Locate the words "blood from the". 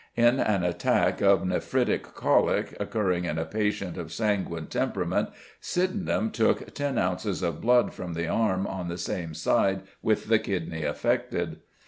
7.61-8.27